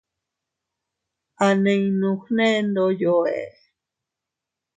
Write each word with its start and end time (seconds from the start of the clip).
A 1.45 1.47
ninnu 1.63 2.09
gne 2.23 2.47
ndoyo 2.67 3.15
ee. 3.41 3.51